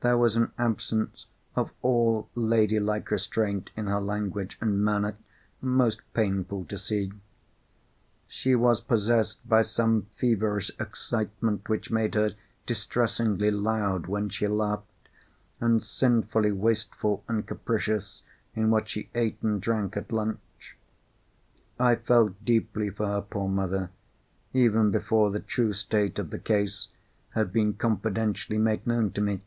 [0.00, 1.26] There was an absence
[1.56, 5.16] of all lady like restraint in her language and manner
[5.60, 7.10] most painful to see.
[8.28, 15.08] She was possessed by some feverish excitement which made her distressingly loud when she laughed,
[15.60, 18.22] and sinfully wasteful and capricious
[18.54, 20.76] in what she ate and drank at lunch.
[21.76, 23.90] I felt deeply for her poor mother,
[24.52, 26.86] even before the true state of the case
[27.30, 29.40] had been confidentially made known to me.